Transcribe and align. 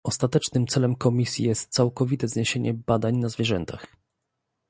Ostatecznym 0.03 0.67
celem 0.67 0.95
Komisji 0.95 1.45
jest 1.45 1.69
całkowite 1.71 2.27
zniesienie 2.27 2.73
badań 2.73 3.17
na 3.17 3.29
zwierzętach 3.29 3.87